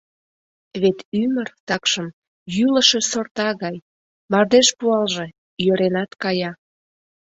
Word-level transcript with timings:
Вет 0.81 0.99
ӱмыр, 1.23 1.47
такшым, 1.67 2.07
йӱлышӧ 2.55 2.99
сорта 3.11 3.49
гай: 3.63 3.77
мардеж 4.31 4.67
пуалже— 4.79 5.25
йӧренат 5.65 6.11
кая. 6.23 6.51